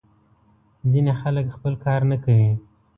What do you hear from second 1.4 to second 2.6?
خپله کار نه کوي.